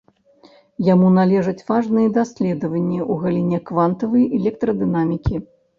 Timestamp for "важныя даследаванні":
1.69-2.99